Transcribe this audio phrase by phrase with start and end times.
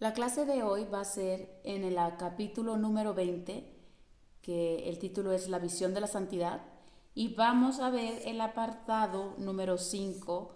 [0.00, 3.68] La clase de hoy va a ser en el capítulo número 20,
[4.42, 6.62] que el título es La visión de la santidad,
[7.16, 10.54] y vamos a ver el apartado número 5,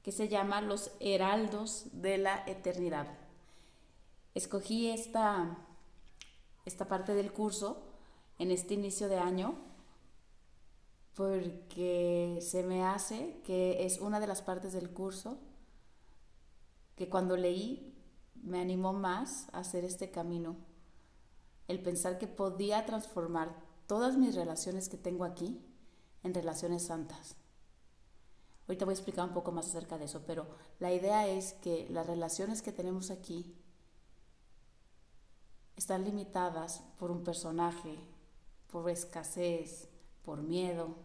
[0.00, 3.08] que se llama Los heraldos de la eternidad.
[4.34, 5.58] Escogí esta,
[6.64, 7.82] esta parte del curso
[8.38, 9.58] en este inicio de año
[11.14, 15.40] porque se me hace que es una de las partes del curso
[16.94, 17.97] que cuando leí
[18.42, 20.56] me animó más a hacer este camino.
[21.66, 23.54] El pensar que podía transformar
[23.86, 25.60] todas mis relaciones que tengo aquí
[26.22, 27.36] en relaciones santas.
[28.66, 30.46] Ahorita voy a explicar un poco más acerca de eso, pero
[30.78, 33.56] la idea es que las relaciones que tenemos aquí
[35.74, 37.98] están limitadas por un personaje,
[38.70, 39.88] por escasez,
[40.22, 40.96] por miedo.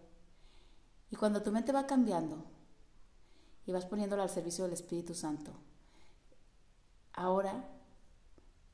[1.10, 2.44] Y cuando tu mente va cambiando
[3.66, 5.54] y vas poniéndola al servicio del Espíritu Santo,
[7.14, 7.64] Ahora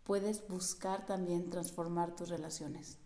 [0.06, 2.98] puedes buscar también transformar tus relaciones.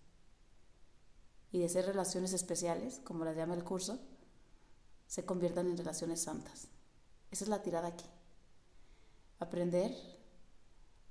[1.52, 4.00] Y de ser relaciones especiales, como las llama el curso,
[5.08, 6.68] se conviertan en relaciones santas.
[7.32, 8.06] Esa es la tirada aquí.
[9.40, 9.92] Aprender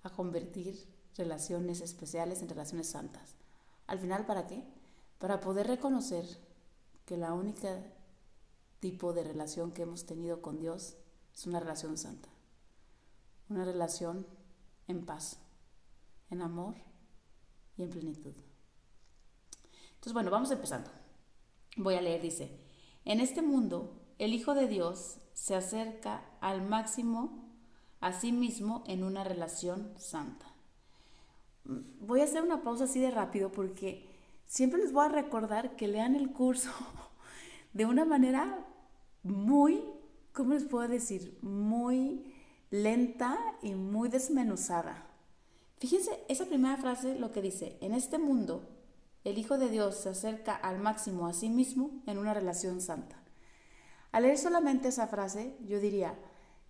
[0.03, 3.35] a convertir relaciones especiales en relaciones santas.
[3.87, 4.65] Al final, ¿para qué?
[5.19, 6.25] Para poder reconocer
[7.05, 7.85] que la única
[8.81, 10.97] tipo de relación que hemos tenido con Dios
[11.35, 12.32] es una relación santa
[13.53, 14.27] una relación
[14.89, 15.39] en paz,
[16.31, 16.75] en amor
[17.77, 18.35] y en plenitud.
[19.95, 20.91] Entonces, bueno, vamos empezando.
[21.77, 22.59] Voy a leer, dice,
[23.05, 27.43] en este mundo el Hijo de Dios se acerca al máximo
[28.01, 30.47] a sí mismo en una relación santa.
[31.65, 34.09] Voy a hacer una pausa así de rápido porque
[34.47, 36.71] siempre les voy a recordar que lean el curso
[37.73, 38.67] de una manera
[39.23, 39.85] muy,
[40.33, 41.39] ¿cómo les puedo decir?
[41.43, 42.32] Muy
[42.73, 45.07] lenta y muy desmenuzada.
[45.77, 48.67] Fíjense esa primera frase lo que dice, en este mundo
[49.25, 53.23] el Hijo de Dios se acerca al máximo a sí mismo en una relación santa.
[54.11, 56.19] Al leer solamente esa frase, yo diría,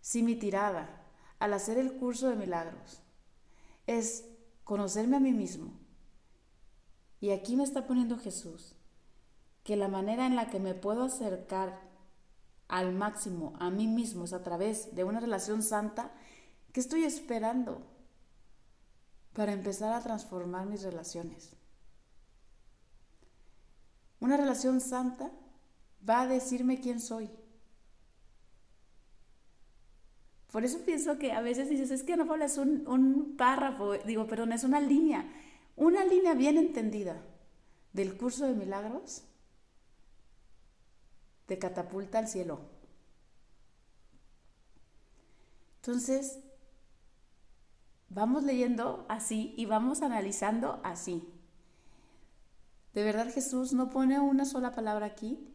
[0.00, 1.06] si mi tirada
[1.38, 3.00] al hacer el curso de milagros
[3.86, 4.24] es
[4.64, 5.72] conocerme a mí mismo,
[7.20, 8.74] y aquí me está poniendo Jesús,
[9.62, 11.91] que la manera en la que me puedo acercar
[12.72, 16.10] al máximo a mí mismo es a través de una relación santa,
[16.72, 17.82] ¿qué estoy esperando
[19.34, 21.52] para empezar a transformar mis relaciones?
[24.20, 25.30] Una relación santa
[26.08, 27.30] va a decirme quién soy.
[30.50, 34.26] Por eso pienso que a veces dices, es que no es un, un párrafo, digo,
[34.26, 35.30] perdón, es una línea,
[35.76, 37.22] una línea bien entendida
[37.92, 39.24] del curso de milagros
[41.52, 42.60] te catapulta al cielo.
[45.76, 46.38] Entonces,
[48.08, 51.28] vamos leyendo así y vamos analizando así.
[52.94, 55.46] De verdad Jesús no pone una sola palabra aquí,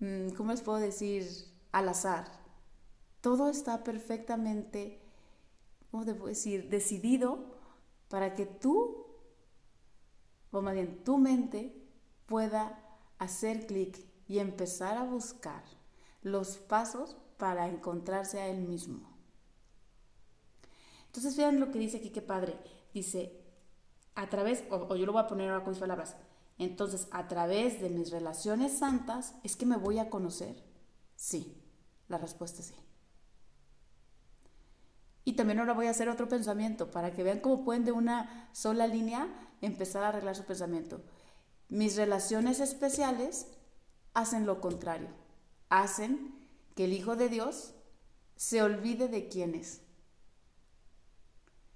[0.00, 1.26] mm, ¿cómo les puedo decir?
[1.72, 2.26] Al azar.
[3.22, 5.00] Todo está perfectamente,
[5.90, 6.68] ¿cómo debo decir?
[6.68, 7.56] Decidido
[8.08, 9.06] para que tú,
[10.50, 11.82] o más bien tu mente,
[12.26, 12.78] pueda
[13.18, 15.64] hacer clic y empezar a buscar
[16.22, 19.10] los pasos para encontrarse a Él mismo.
[21.06, 22.56] Entonces vean lo que dice aquí, qué padre.
[22.94, 23.42] Dice,
[24.14, 26.14] a través, o, yo lo voy a poner ahora con mis palabras,
[26.58, 30.62] entonces a través de mis relaciones santas es que me voy a conocer.
[31.16, 31.60] Sí,
[32.06, 32.76] la respuesta es sí.
[35.24, 38.48] Y también ahora voy a hacer otro pensamiento para que vean cómo pueden de una
[38.52, 39.26] sola línea
[39.60, 41.02] empezar a arreglar su pensamiento.
[41.68, 43.48] Mis relaciones especiales
[44.14, 45.08] hacen lo contrario.
[45.68, 46.34] Hacen
[46.74, 47.74] que el Hijo de Dios
[48.36, 49.82] se olvide de quién es.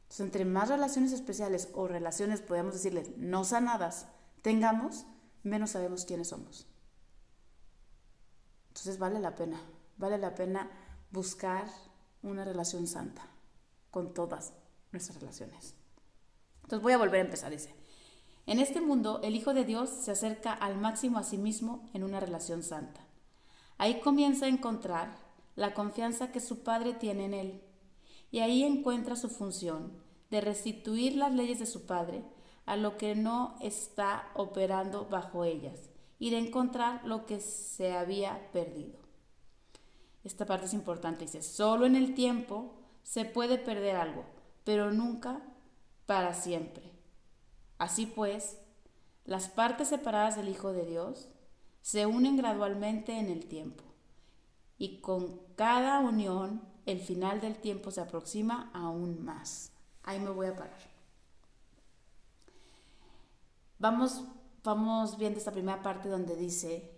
[0.04, 4.06] Entonces, entre más relaciones especiales o relaciones, podemos decirle, no sanadas,
[4.42, 5.06] tengamos,
[5.42, 6.66] menos sabemos quiénes somos.
[8.68, 9.60] Entonces vale la pena,
[9.96, 10.70] vale la pena
[11.10, 11.70] buscar
[12.22, 13.26] una relación santa
[13.90, 14.52] con todas
[14.90, 15.74] nuestras relaciones.
[16.62, 17.74] Entonces voy a volver a empezar, dice.
[18.46, 22.04] En este mundo, el Hijo de Dios se acerca al máximo a sí mismo en
[22.04, 23.00] una relación santa.
[23.78, 25.16] Ahí comienza a encontrar
[25.56, 27.62] la confianza que su Padre tiene en él,
[28.30, 29.96] y ahí encuentra su función
[30.30, 32.22] de restituir las leyes de su Padre
[32.66, 35.88] a lo que no está operando bajo ellas,
[36.18, 38.98] y de encontrar lo que se había perdido.
[40.22, 44.24] Esta parte es importante, dice, solo en el tiempo se puede perder algo,
[44.64, 45.42] pero nunca
[46.06, 46.93] para siempre.
[47.78, 48.58] Así pues,
[49.24, 51.28] las partes separadas del Hijo de Dios
[51.82, 53.84] se unen gradualmente en el tiempo
[54.78, 59.72] y con cada unión el final del tiempo se aproxima aún más.
[60.02, 60.78] Ahí me voy a parar.
[63.78, 64.24] Vamos,
[64.62, 66.90] vamos viendo esta primera parte donde dice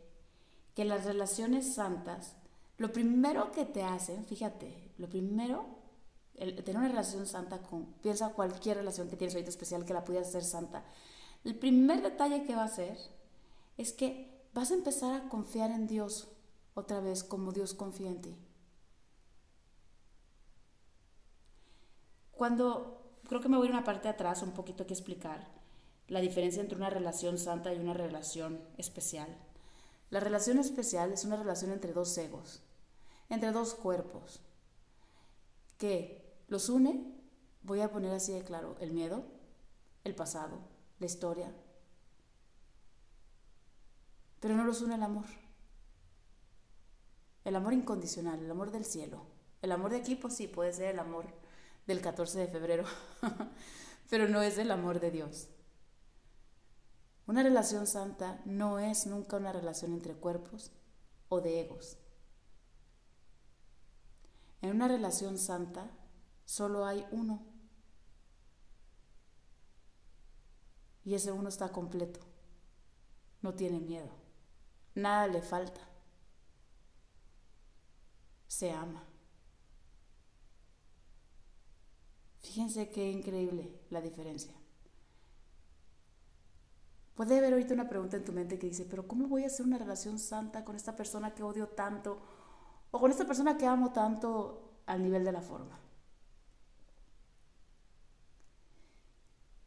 [0.75, 2.37] que las relaciones santas,
[2.77, 5.76] lo primero que te hacen, fíjate, lo primero,
[6.37, 10.05] el, tener una relación santa con, piensa cualquier relación que tienes ahorita especial que la
[10.05, 10.85] pudieras hacer santa,
[11.45, 12.99] el primer detalle que va a hacer
[13.77, 16.29] es que vas a empezar a confiar en Dios
[16.75, 18.37] otra vez como Dios confía en ti.
[22.33, 25.49] Cuando, creo que me voy a una parte atrás un poquito que explicar
[26.09, 29.29] la diferencia entre una relación santa y una relación especial.
[30.11, 32.63] La relación especial es una relación entre dos egos,
[33.29, 34.41] entre dos cuerpos,
[35.79, 37.05] que los une,
[37.63, 39.25] voy a poner así de claro, el miedo,
[40.05, 40.59] el pasado,
[40.99, 41.53] la historia,
[44.41, 45.25] pero no los une el amor.
[47.45, 49.23] El amor incondicional, el amor del cielo.
[49.63, 51.27] El amor de equipo sí puede ser el amor
[51.87, 52.85] del 14 de febrero,
[54.11, 55.49] pero no es el amor de Dios.
[57.27, 60.71] Una relación santa no es nunca una relación entre cuerpos
[61.29, 61.99] o de egos.
[64.63, 65.91] En una relación santa
[66.47, 67.45] solo hay uno.
[71.05, 72.21] Y ese uno está completo.
[73.43, 74.09] No tiene miedo.
[74.95, 75.81] Nada le falta.
[78.47, 79.05] Se ama.
[82.41, 84.55] Fíjense qué increíble la diferencia.
[87.15, 89.67] Puede haber ahorita una pregunta en tu mente que dice, pero ¿cómo voy a hacer
[89.67, 92.21] una relación santa con esta persona que odio tanto
[92.91, 95.86] o con esta persona que amo tanto al nivel de la forma?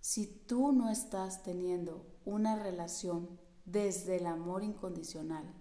[0.09, 5.53] Si tú no estás teniendo una relación desde el amor incondicional,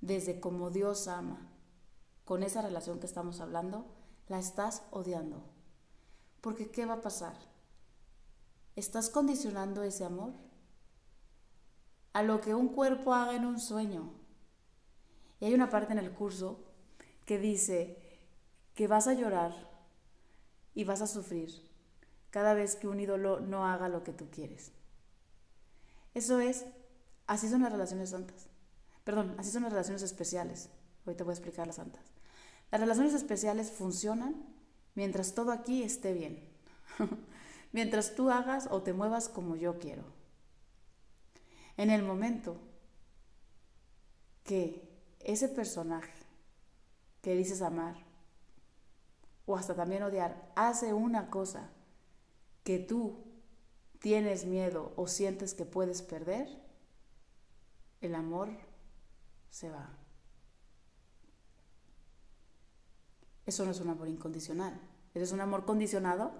[0.00, 1.48] desde como Dios ama,
[2.24, 3.86] con esa relación que estamos hablando,
[4.26, 5.44] la estás odiando.
[6.40, 7.36] Porque ¿qué va a pasar?
[8.74, 10.32] ¿Estás condicionando ese amor?
[12.14, 14.14] A lo que un cuerpo haga en un sueño.
[15.38, 16.64] Y hay una parte en el curso
[17.24, 18.18] que dice
[18.74, 19.54] que vas a llorar
[20.74, 21.67] y vas a sufrir
[22.30, 24.72] cada vez que un ídolo no haga lo que tú quieres.
[26.14, 26.66] Eso es,
[27.26, 28.48] así son las relaciones santas.
[29.04, 30.68] Perdón, así son las relaciones especiales.
[31.06, 32.02] Ahorita voy a explicar las santas.
[32.70, 34.44] Las relaciones especiales funcionan
[34.94, 36.46] mientras todo aquí esté bien,
[37.72, 40.02] mientras tú hagas o te muevas como yo quiero.
[41.76, 42.60] En el momento
[44.44, 44.86] que
[45.20, 46.12] ese personaje
[47.22, 47.96] que dices amar
[49.46, 51.70] o hasta también odiar hace una cosa
[52.68, 53.24] que tú
[53.98, 56.46] tienes miedo o sientes que puedes perder,
[58.02, 58.50] el amor
[59.48, 59.88] se va.
[63.46, 64.78] Eso no es un amor incondicional.
[65.14, 66.30] Eso es un amor condicionado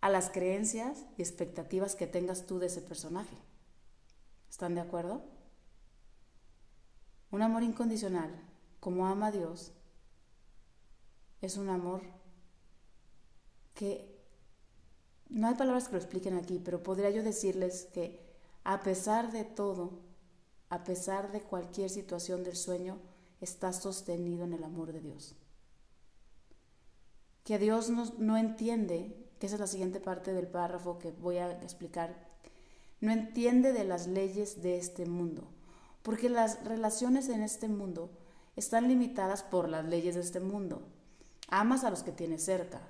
[0.00, 3.36] a las creencias y expectativas que tengas tú de ese personaje.
[4.48, 5.24] ¿Están de acuerdo?
[7.32, 8.30] Un amor incondicional,
[8.78, 9.72] como ama a Dios,
[11.40, 12.02] es un amor
[13.74, 14.11] que
[15.32, 18.20] no hay palabras que lo expliquen aquí, pero podría yo decirles que
[18.64, 20.00] a pesar de todo,
[20.68, 22.98] a pesar de cualquier situación del sueño,
[23.40, 25.34] está sostenido en el amor de Dios
[27.44, 31.50] que Dios no, entiende, que esa es la siguiente parte del párrafo que voy a
[31.62, 32.14] explicar,
[33.00, 35.48] no entiende de las leyes de este mundo,
[36.02, 38.10] porque las relaciones en este mundo
[38.54, 40.82] están limitadas por las leyes de este mundo.
[41.48, 42.80] Amas a los que tienes cerca.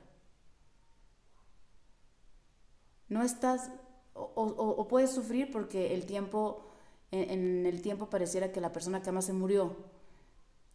[3.12, 3.70] No estás,
[4.14, 6.64] o, puedes sufrir porque el tiempo,
[7.10, 9.76] en, en el tiempo pareciera que la persona que amas se murió,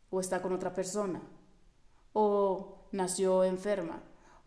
[0.10, 1.22] o está con otra persona,
[2.14, 4.02] o nació enferma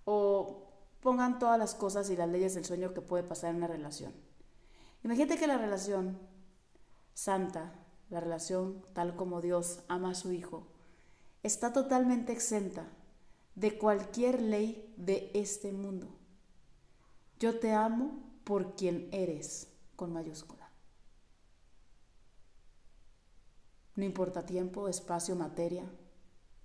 [0.05, 0.67] o
[1.01, 4.13] pongan todas las cosas y las leyes del sueño que puede pasar en una relación.
[5.05, 6.19] Imagínate que la relación
[7.15, 7.73] santa,
[8.11, 10.67] la relación tal como Dios ama a su Hijo,
[11.43, 12.87] está totalmente exenta
[13.55, 16.09] de cualquier ley de este mundo.
[17.41, 18.13] Yo te amo
[18.45, 20.71] por quien eres, con mayúscula.
[23.97, 25.85] No importa tiempo, espacio, materia,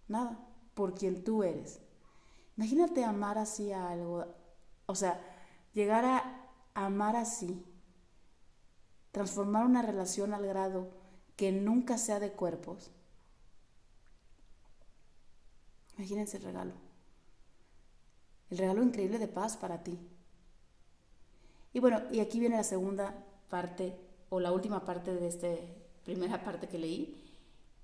[0.10, 0.38] nada
[0.74, 1.80] por quien tú eres.
[2.58, 4.26] Imagínate amar así a algo,
[4.86, 5.22] o sea,
[5.74, 7.66] llegar a amar así,
[9.12, 10.92] transformar una relación al grado
[11.38, 12.92] que nunca sea de cuerpos.
[15.98, 16.74] Imagínense el regalo.
[18.50, 19.98] El regalo increíble de paz para ti.
[21.76, 23.14] Y bueno, y aquí viene la segunda
[23.50, 25.50] parte, o la última parte de esta
[26.06, 27.22] primera parte que leí,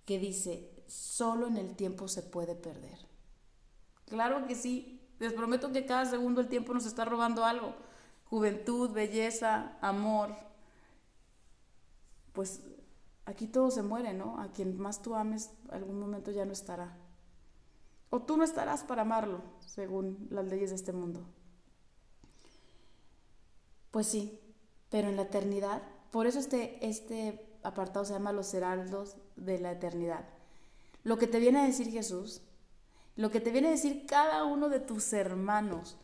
[0.06, 2.98] que dice, solo en el tiempo se puede perder.
[4.06, 7.76] Claro que sí, Les prometo que cada segundo el tiempo nos está robando algo.
[8.30, 10.36] Juventud, belleza, amor.
[12.32, 12.62] Pues
[13.26, 14.40] aquí todo se muere, ¿no?
[14.40, 16.98] A quien más tú ames, algún momento ya no estará.
[18.10, 21.28] O tú no estarás para amarlo, según las leyes de este mundo.
[23.92, 24.40] Pues sí,
[24.90, 25.82] pero en la eternidad,
[26.12, 30.26] por eso este, este apartado se llama Los Heraldos de la Eternidad.
[31.04, 32.42] Lo que te viene a decir Jesús,
[33.16, 35.98] lo que te viene a decir cada uno de tus hermanos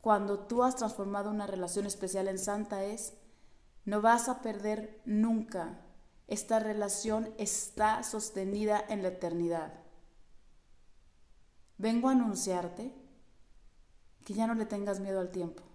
[0.00, 3.14] cuando tú has transformado una relación especial en santa es,
[3.84, 5.80] no vas a perder nunca.
[6.28, 9.72] Esta relación está sostenida en la eternidad.
[11.78, 12.92] Vengo a anunciarte
[14.24, 15.67] que ya no le tengas miedo al tiempo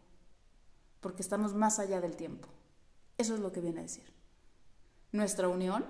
[1.04, 2.48] porque estamos más allá del tiempo.
[3.18, 4.12] Eso es lo que viene a decir.
[5.12, 5.86] Nuestra unión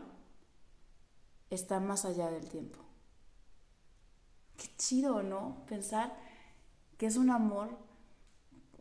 [1.50, 2.80] está más allá del tiempo.
[4.58, 5.66] Qué chido, ¿no?
[5.68, 6.18] Pensar
[6.98, 7.78] que es un amor,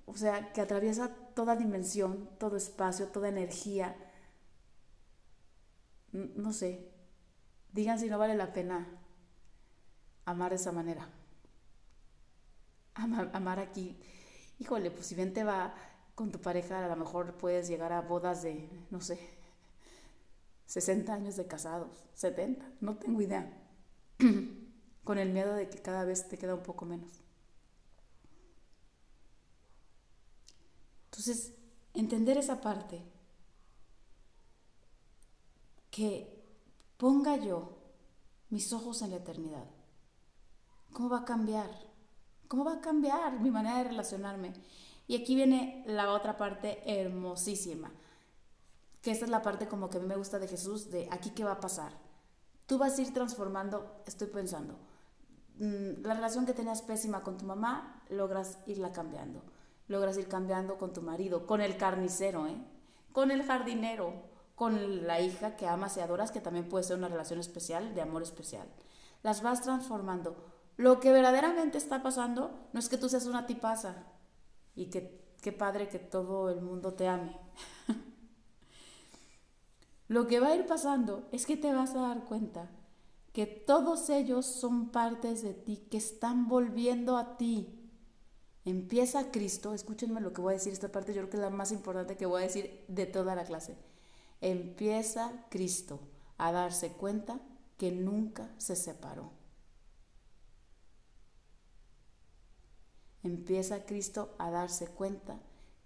[0.06, 3.94] o sea, que atraviesa toda dimensión, todo espacio, toda energía.
[6.12, 6.90] No sé,
[7.72, 8.88] digan si no vale la pena
[10.24, 11.08] amar de esa manera.
[12.94, 13.98] Amar, amar aquí.
[14.58, 15.74] Híjole, pues si bien te va
[16.14, 19.18] con tu pareja a lo mejor puedes llegar a bodas de, no sé,
[20.66, 23.52] 60 años de casados, 70, no tengo idea,
[25.04, 27.22] con el miedo de que cada vez te queda un poco menos.
[31.06, 31.54] Entonces,
[31.94, 33.02] entender esa parte,
[35.90, 36.42] que
[36.96, 37.78] ponga yo
[38.48, 39.66] mis ojos en la eternidad,
[40.92, 41.70] ¿cómo va a cambiar?
[42.48, 44.54] ¿Cómo va a cambiar mi manera de relacionarme?
[45.12, 47.92] Y aquí viene la otra parte hermosísima,
[49.02, 51.32] que esta es la parte como que a mí me gusta de Jesús, de aquí
[51.32, 51.92] qué va a pasar.
[52.64, 54.78] Tú vas a ir transformando, estoy pensando,
[55.58, 59.42] mm, la relación que tenías pésima con tu mamá, logras irla cambiando.
[59.86, 62.56] Logras ir cambiando con tu marido, con el carnicero, ¿eh?
[63.12, 64.14] con el jardinero,
[64.54, 68.00] con la hija que amas y adoras, que también puede ser una relación especial, de
[68.00, 68.66] amor especial.
[69.22, 70.34] Las vas transformando.
[70.78, 74.06] Lo que verdaderamente está pasando no es que tú seas una tipaza,
[74.74, 77.36] y que qué padre que todo el mundo te ame.
[80.08, 82.70] Lo que va a ir pasando es que te vas a dar cuenta
[83.32, 87.78] que todos ellos son partes de ti que están volviendo a ti.
[88.64, 91.50] Empieza Cristo, escúchenme lo que voy a decir, esta parte yo creo que es la
[91.50, 93.76] más importante que voy a decir de toda la clase.
[94.40, 95.98] Empieza Cristo
[96.38, 97.40] a darse cuenta
[97.78, 99.41] que nunca se separó.
[103.22, 105.40] Empieza Cristo a darse cuenta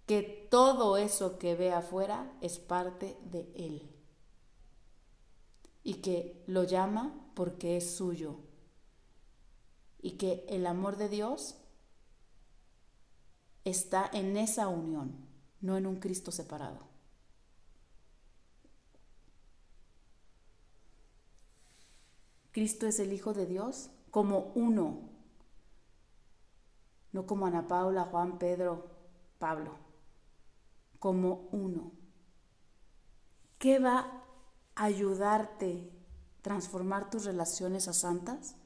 [0.06, 3.90] que todo eso que ve afuera es parte de Él.
[5.82, 8.36] Y que lo llama porque es suyo.
[10.00, 11.56] Y que el amor de Dios
[13.64, 15.12] está en esa unión,
[15.60, 16.86] no en un Cristo separado.
[22.52, 25.15] Cristo es el Hijo de Dios como uno
[27.16, 28.90] no como Ana Paula, Juan, Pedro,
[29.38, 29.72] Pablo,
[30.98, 31.92] como uno.
[33.58, 34.22] ¿Qué va
[34.74, 35.90] a ayudarte
[36.42, 38.56] transformar tus relaciones a santas?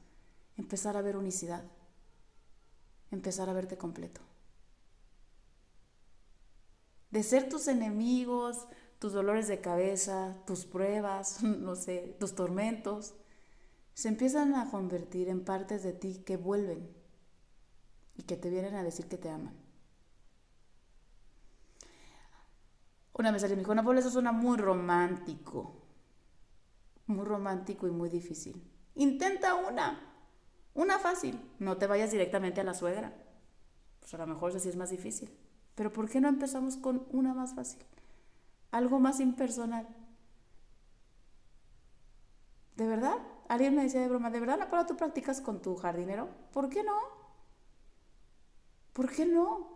[0.57, 1.63] Empezar a ver unicidad,
[3.09, 4.19] empezar a verte completo.
[7.09, 8.67] De ser tus enemigos,
[8.99, 13.13] tus dolores de cabeza, tus pruebas, no sé, tus tormentos,
[13.93, 17.00] se empiezan a convertir en partes de ti que vuelven
[18.21, 19.55] y que te vienen a decir que te aman.
[23.13, 25.73] Una vez alguien me dijo, no, pues eso suena muy romántico,
[27.07, 28.63] muy romántico y muy difícil.
[28.93, 29.99] Intenta una,
[30.75, 33.11] una fácil, no te vayas directamente a la suegra,
[33.99, 35.35] pues a lo mejor sí es más difícil.
[35.73, 37.83] Pero ¿por qué no empezamos con una más fácil?
[38.69, 39.87] Algo más impersonal.
[42.75, 43.17] ¿De verdad?
[43.49, 46.29] Alguien me decía de broma, ¿de verdad, Napola, tú practicas con tu jardinero?
[46.53, 47.20] ¿Por qué no?
[48.93, 49.71] ¿Por qué no?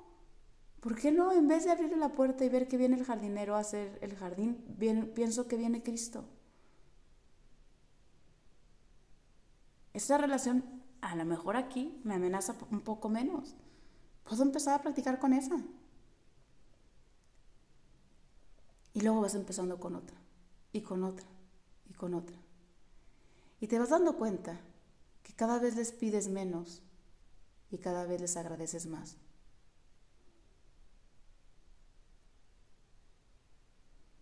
[0.79, 1.31] ¿Por qué no?
[1.31, 4.15] En vez de abrirle la puerta y ver que viene el jardinero a hacer el
[4.15, 4.63] jardín,
[5.15, 6.25] pienso que viene Cristo.
[9.93, 13.55] Esta relación, a lo mejor aquí, me amenaza un poco menos.
[14.25, 15.57] Puedo empezar a practicar con esa.
[18.93, 20.17] Y luego vas empezando con otra,
[20.71, 21.27] y con otra,
[21.89, 22.37] y con otra.
[23.59, 24.59] Y te vas dando cuenta
[25.23, 26.81] que cada vez les pides menos
[27.75, 29.17] y cada vez les agradeces más.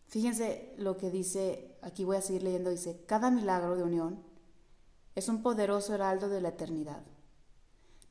[0.07, 4.23] Fíjense lo que dice, aquí voy a seguir leyendo, dice, cada milagro de unión
[5.15, 7.03] es un poderoso heraldo de la eternidad.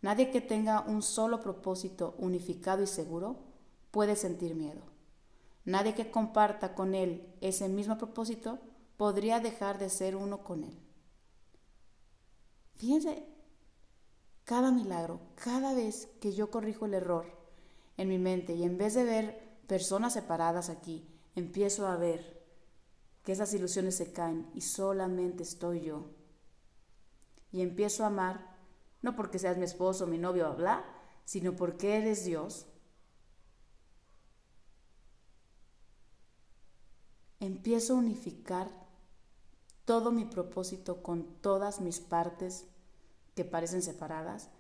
[0.01, 3.37] Nadie que tenga un solo propósito unificado y seguro
[3.91, 4.83] puede sentir miedo.
[5.65, 8.59] Nadie que comparta con él ese mismo propósito
[8.97, 10.77] podría dejar de ser uno con él.
[12.75, 13.25] Fíjense,
[14.45, 17.27] cada milagro, cada vez que yo corrijo el error
[17.97, 22.43] en mi mente y en vez de ver personas separadas aquí, empiezo a ver
[23.23, 26.11] que esas ilusiones se caen y solamente estoy yo.
[27.53, 28.57] Y empiezo a amar,
[29.03, 30.85] no porque seas mi esposo, mi novio, bla,
[31.25, 32.67] sino porque eres Dios.
[37.39, 38.71] Empiezo a unificar
[39.85, 42.67] todo mi propósito con todas mis partes
[43.35, 44.51] que parecen separadas.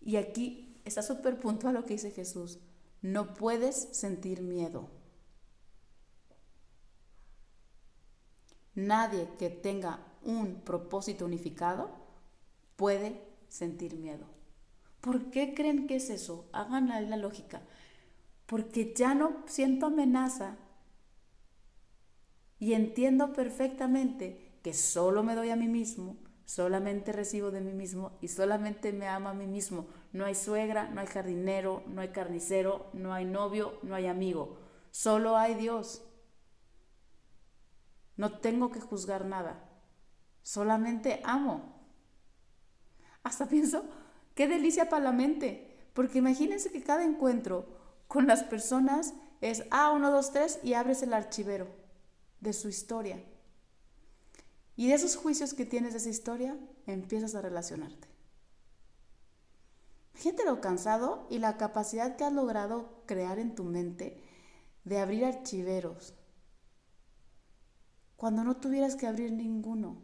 [0.00, 2.58] Y aquí está súper puntual lo que dice Jesús.
[3.02, 4.88] No puedes sentir miedo.
[8.74, 11.90] Nadie que tenga un propósito unificado
[12.76, 14.26] puede sentir miedo.
[15.00, 16.48] ¿Por qué creen que es eso?
[16.52, 17.62] Hagan la lógica.
[18.46, 20.56] Porque ya no siento amenaza
[22.58, 26.16] y entiendo perfectamente que solo me doy a mí mismo,
[26.50, 29.86] solamente recibo de mí mismo y solamente me amo a mí mismo.
[30.12, 34.58] No hay suegra, no hay jardinero, no hay carnicero, no hay novio, no hay amigo.
[34.90, 36.02] Solo hay Dios.
[38.16, 39.64] No tengo que juzgar nada.
[40.42, 41.86] Solamente amo.
[43.22, 43.84] Hasta pienso,
[44.34, 45.88] qué delicia para la mente.
[45.94, 47.64] Porque imagínense que cada encuentro
[48.08, 51.68] con las personas es A, 1, 2, 3 y abres el archivero
[52.40, 53.22] de su historia.
[54.80, 56.56] Y de esos juicios que tienes de esa historia,
[56.86, 58.08] empiezas a relacionarte.
[60.14, 64.24] Fíjate lo cansado y la capacidad que has logrado crear en tu mente
[64.84, 66.14] de abrir archiveros.
[68.16, 70.00] Cuando no tuvieras que abrir ninguno,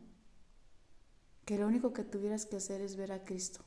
[1.46, 3.64] que lo único que tuvieras que hacer es ver a Cristo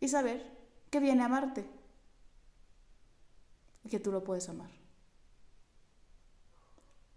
[0.00, 0.50] y saber
[0.88, 1.68] que viene a amarte
[3.84, 4.70] y que tú lo puedes amar.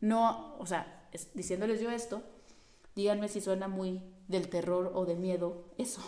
[0.02, 2.22] No, o sea, diciéndoles yo esto,
[2.96, 6.02] Díganme si suena muy del terror o de miedo eso.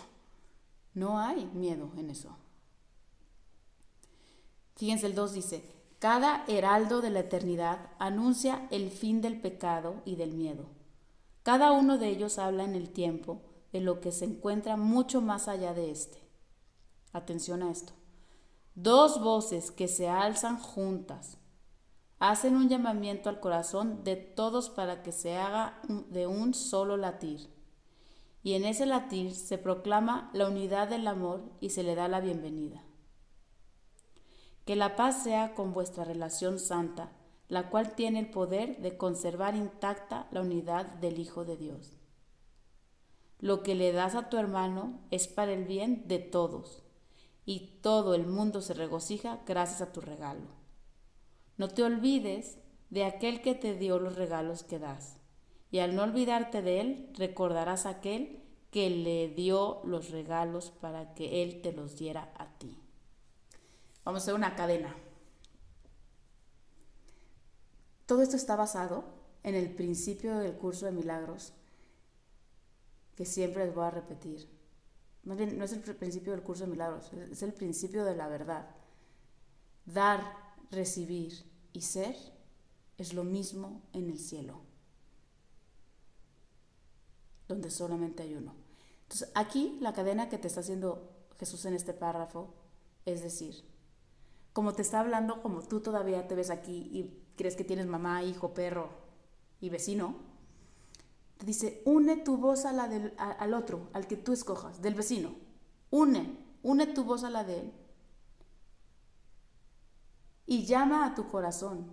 [0.92, 2.36] No hay miedo en eso.
[4.76, 5.64] Fíjense, el 2 dice,
[5.98, 10.66] cada heraldo de la eternidad anuncia el fin del pecado y del miedo.
[11.42, 13.42] Cada uno de ellos habla en el tiempo
[13.72, 16.18] de lo que se encuentra mucho más allá de este.
[17.12, 17.92] Atención a esto.
[18.74, 21.38] Dos voces que se alzan juntas
[22.30, 27.50] hacen un llamamiento al corazón de todos para que se haga de un solo latir.
[28.42, 32.20] Y en ese latir se proclama la unidad del amor y se le da la
[32.20, 32.82] bienvenida.
[34.64, 37.12] Que la paz sea con vuestra relación santa,
[37.48, 41.98] la cual tiene el poder de conservar intacta la unidad del Hijo de Dios.
[43.38, 46.82] Lo que le das a tu hermano es para el bien de todos,
[47.44, 50.63] y todo el mundo se regocija gracias a tu regalo.
[51.56, 52.58] No te olvides
[52.90, 55.16] de aquel que te dio los regalos que das.
[55.70, 61.14] Y al no olvidarte de él, recordarás a aquel que le dio los regalos para
[61.14, 62.78] que él te los diera a ti.
[64.04, 64.94] Vamos a hacer una cadena.
[68.06, 69.04] Todo esto está basado
[69.42, 71.54] en el principio del curso de milagros,
[73.16, 74.48] que siempre les voy a repetir.
[75.22, 78.68] no es el principio del curso de milagros, es el principio de la verdad.
[79.86, 80.43] Dar
[80.74, 82.16] recibir y ser
[82.98, 84.60] es lo mismo en el cielo,
[87.48, 88.54] donde solamente hay uno.
[89.02, 92.54] Entonces, aquí la cadena que te está haciendo Jesús en este párrafo
[93.04, 93.64] es decir,
[94.52, 98.22] como te está hablando, como tú todavía te ves aquí y crees que tienes mamá,
[98.22, 98.88] hijo, perro
[99.60, 100.16] y vecino,
[101.36, 104.94] te dice, une tu voz a la del, al otro, al que tú escojas, del
[104.94, 105.34] vecino.
[105.90, 107.72] Une, une tu voz a la de él
[110.46, 111.92] y llama a tu corazón.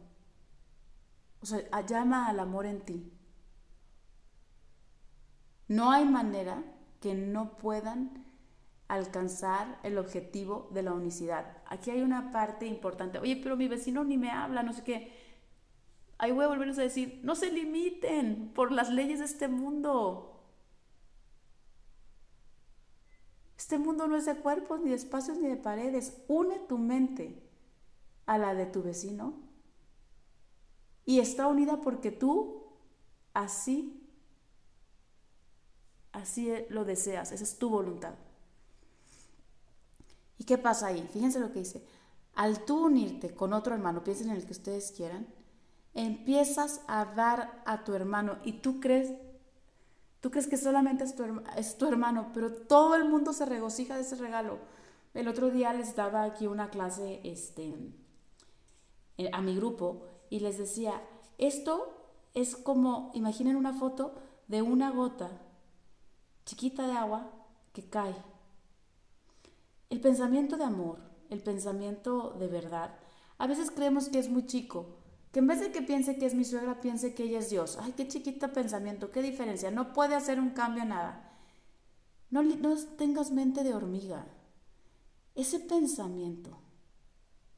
[1.42, 3.12] O sea, llama al amor en ti.
[5.68, 6.64] No hay manera
[7.00, 8.26] que no puedan
[8.88, 11.58] alcanzar el objetivo de la unicidad.
[11.66, 13.20] Aquí hay una parte importante.
[13.20, 15.14] Oye, pero mi vecino ni me habla, no sé qué.
[16.18, 20.44] Ahí voy a volverles a decir, no se limiten por las leyes de este mundo.
[23.58, 26.22] Este mundo no es de cuerpos, ni de espacios, ni de paredes.
[26.28, 27.41] Une tu mente
[28.26, 29.34] a la de tu vecino
[31.06, 32.64] y está unida porque tú
[33.34, 34.08] así,
[36.12, 38.14] así lo deseas, esa es tu voluntad.
[40.38, 41.08] ¿Y qué pasa ahí?
[41.12, 41.84] Fíjense lo que dice.
[42.34, 45.28] Al tú unirte con otro hermano, piensen en el que ustedes quieran,
[45.94, 49.12] empiezas a dar a tu hermano y tú crees,
[50.22, 51.24] Tú crees que solamente es tu,
[51.58, 54.60] es tu hermano, pero todo el mundo se regocija de ese regalo.
[55.16, 57.74] El otro día les daba aquí una clase este,
[59.32, 61.02] a mi grupo y les decía,
[61.38, 61.94] esto
[62.34, 64.16] es como, imaginen una foto
[64.48, 65.30] de una gota
[66.46, 67.32] chiquita de agua
[67.74, 68.16] que cae.
[69.90, 72.96] El pensamiento de amor, el pensamiento de verdad,
[73.38, 74.98] a veces creemos que es muy chico,
[75.32, 77.78] que en vez de que piense que es mi suegra, piense que ella es Dios.
[77.82, 81.30] Ay, qué chiquito pensamiento, qué diferencia, no puede hacer un cambio nada.
[82.30, 84.26] No, no tengas mente de hormiga.
[85.36, 86.58] Ese pensamiento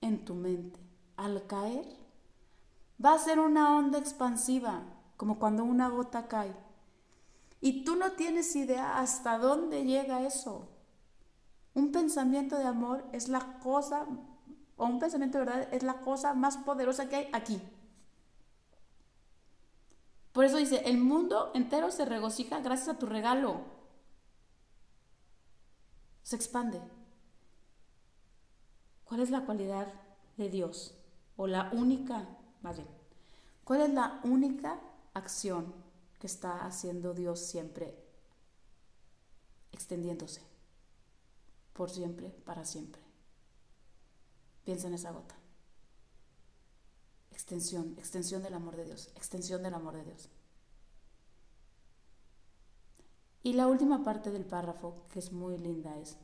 [0.02, 0.80] en tu mente,
[1.24, 1.86] al caer,
[3.04, 4.84] va a ser una onda expansiva,
[5.16, 6.54] como cuando una gota cae.
[7.62, 10.68] Y tú no tienes idea hasta dónde llega eso.
[11.74, 14.06] Un pensamiento de amor es la cosa,
[14.76, 17.62] o un pensamiento de verdad es la cosa más poderosa que hay aquí.
[20.34, 23.62] Por eso dice, el mundo entero se regocija gracias a tu regalo.
[26.24, 26.82] Se expande.
[29.06, 29.88] ¿Cuál es la cualidad
[30.38, 30.98] de Dios?
[31.36, 32.28] O la única,
[32.62, 32.78] más
[33.64, 34.80] ¿cuál es la única
[35.14, 35.74] acción
[36.20, 37.98] que está haciendo Dios siempre
[39.72, 40.42] extendiéndose?
[41.74, 43.02] Por siempre, para siempre.
[44.64, 45.36] Piensa en esa gota.
[47.32, 50.30] Extensión, extensión del amor de Dios, extensión del amor de Dios.
[53.42, 56.16] Y la última parte del párrafo, que es muy linda, es,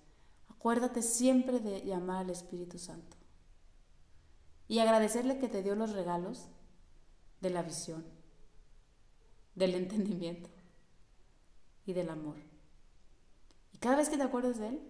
[0.50, 3.19] acuérdate siempre de llamar al Espíritu Santo
[4.70, 6.48] y agradecerle que te dio los regalos
[7.42, 8.06] de la visión,
[9.56, 10.50] del entendimiento
[11.88, 12.38] y del amor.
[13.74, 14.82] Y cada vez que te acuerdes de Él,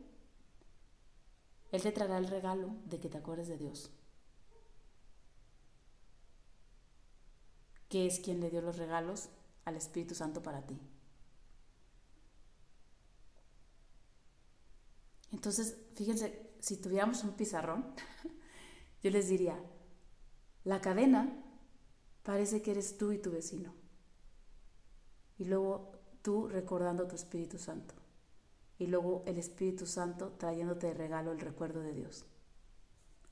[1.72, 3.90] Él te traerá el regalo de que te acuerdes de Dios,
[7.88, 9.30] que es quien le dio los regalos
[9.64, 10.78] al Espíritu Santo para ti.
[15.32, 17.94] Entonces, fíjense, si tuviéramos un pizarrón,
[19.02, 19.58] Yo les diría,
[20.64, 21.34] la cadena
[22.24, 23.74] parece que eres tú y tu vecino.
[25.38, 27.96] Y luego tú recordando tu Espíritu Santo.
[28.78, 32.26] Y luego el Espíritu Santo trayéndote de regalo el recuerdo de Dios.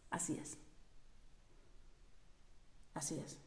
[0.10, 0.58] Así es.
[2.94, 3.38] Así es.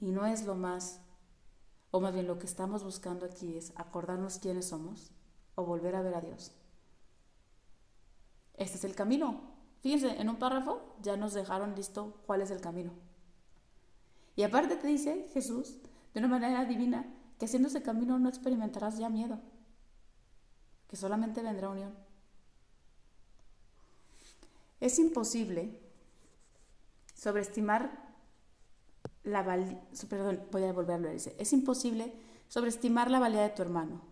[0.00, 1.00] Y no es lo más,
[1.90, 5.10] o más bien lo que estamos buscando aquí es acordarnos quiénes somos
[5.54, 6.52] o volver a ver a Dios.
[8.54, 9.55] Este es el camino.
[9.82, 12.92] Fíjense, en un párrafo ya nos dejaron listo cuál es el camino.
[14.34, 15.78] Y aparte te dice Jesús,
[16.12, 17.06] de una manera divina,
[17.38, 19.40] que haciendo ese camino no experimentarás ya miedo,
[20.88, 21.94] que solamente vendrá unión.
[24.80, 25.80] Es imposible
[27.14, 28.06] sobreestimar
[29.24, 32.12] la valía, perdón, voy a volverlo a decir, es imposible
[32.48, 34.02] sobreestimar la valía de tu hermano.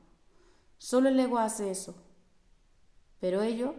[0.79, 1.95] Solo el ego hace eso,
[3.21, 3.75] pero ello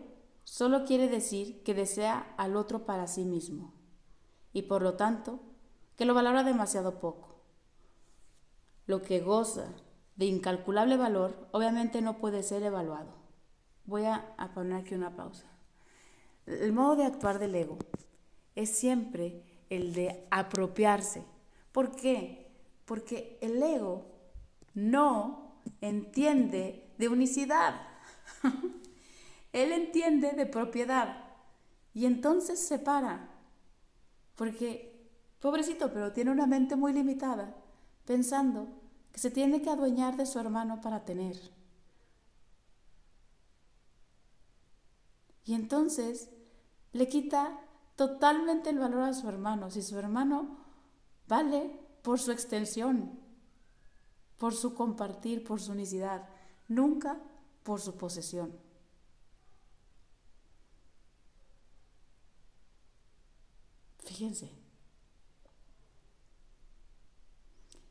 [0.46, 3.74] solo quiere decir que desea al otro para sí mismo
[4.54, 5.42] y por lo tanto
[5.98, 7.42] que lo valora demasiado poco.
[8.86, 9.74] Lo que goza
[10.16, 13.14] de incalculable valor obviamente no puede ser evaluado.
[13.86, 15.46] Voy a, poner aquí una pausa.
[16.46, 17.78] El modo de actuar del ego
[18.56, 21.26] es siempre el de apropiarse.
[21.72, 22.52] ¿Por qué?
[22.86, 24.06] Porque el ego
[24.74, 27.82] no entiende de unicidad.
[29.56, 31.15] Él entiende de propiedad
[31.94, 33.30] y entonces se para,
[34.36, 37.56] porque, pobrecito, pero tiene una mente muy limitada,
[38.04, 38.68] pensando
[39.13, 41.38] que se tiene que adueñar de su hermano para tener.
[45.46, 46.30] Y entonces
[46.91, 47.58] le quita
[47.96, 49.72] totalmente el valor a su hermano.
[49.72, 50.58] Si su hermano
[51.30, 53.22] vale por su extensión,
[54.38, 56.28] por su compartir, por su unicidad,
[56.68, 57.22] nunca
[57.63, 58.64] por su posesión.
[64.15, 64.49] Fíjense.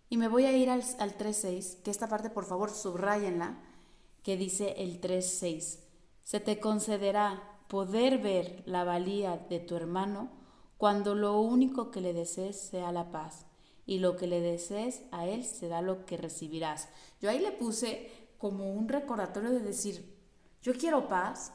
[0.08, 3.60] Y me voy a ir al, al 3.6, que esta parte por favor subrayenla,
[4.22, 5.80] que dice el 3.6.
[6.22, 10.30] Se te concederá poder ver la valía de tu hermano
[10.78, 13.44] cuando lo único que le desees sea la paz
[13.84, 16.88] y lo que le desees a él será lo que recibirás.
[17.20, 20.16] Yo ahí le puse como un recordatorio de decir,
[20.62, 21.52] yo quiero paz,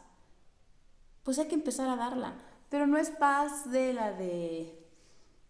[1.24, 2.49] pues hay que empezar a darla.
[2.70, 4.88] Pero no es paz de la de,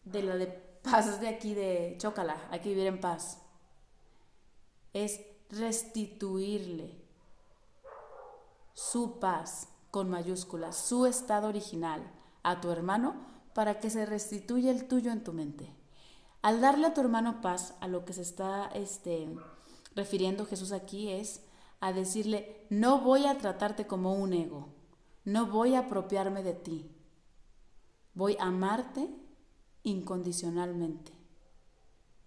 [0.05, 3.41] de la de paz de aquí de chócala, hay que vivir en paz.
[4.93, 6.99] Es restituirle
[8.73, 12.09] su paz con mayúsculas, su estado original
[12.43, 13.15] a tu hermano
[13.53, 15.73] para que se restituya el tuyo en tu mente.
[16.41, 19.27] Al darle a tu hermano paz, a lo que se está este,
[19.95, 21.43] refiriendo Jesús aquí es
[21.81, 24.69] a decirle, no voy a tratarte como un ego,
[25.25, 26.89] no voy a apropiarme de ti,
[28.13, 29.09] voy a amarte
[29.83, 31.11] incondicionalmente,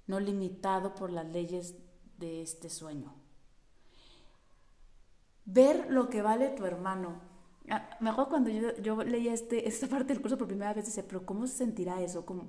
[0.07, 1.75] no limitado por las leyes
[2.18, 3.14] de este sueño.
[5.45, 7.21] Ver lo que vale tu hermano.
[7.68, 10.87] Ah, me acuerdo cuando yo, yo leía este, esta parte del curso por primera vez,
[10.87, 12.25] dice, pero ¿cómo se sentirá eso?
[12.25, 12.49] como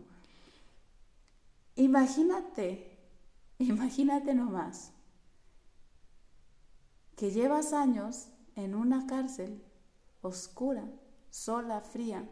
[1.75, 2.99] Imagínate,
[3.57, 4.93] imagínate nomás
[7.15, 9.63] que llevas años en una cárcel
[10.21, 10.87] oscura,
[11.29, 12.29] sola, fría,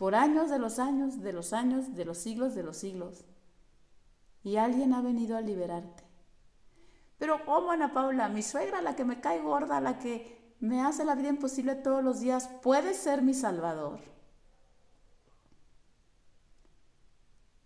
[0.00, 3.26] por años de los años, de los años, de los siglos, de los siglos,
[4.42, 6.04] y alguien ha venido a liberarte.
[7.18, 8.30] Pero ¿cómo, Ana Paula?
[8.30, 12.02] Mi suegra, la que me cae gorda, la que me hace la vida imposible todos
[12.02, 14.00] los días, puede ser mi salvador.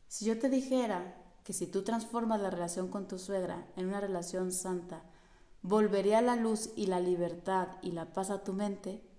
[0.08, 4.00] Si yo te dijera que si tú transformas la relación con tu suegra en una
[4.00, 5.04] relación santa,
[5.62, 9.13] volvería la luz y la libertad y la paz a tu mente,